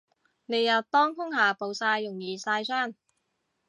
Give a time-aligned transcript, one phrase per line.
[0.47, 2.95] 烈日當空下暴曬容易曬傷